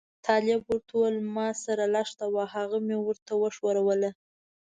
[0.25, 4.09] طالب ورته وویل ما سره لښته وه هغه مې ورته وښوروله.